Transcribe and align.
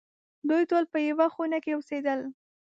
دوی 0.49 0.63
ټول 0.69 0.83
په 0.93 0.97
یوه 1.09 1.27
خونه 1.33 1.57
کې 1.63 1.71
اوسېدل. 1.75 2.19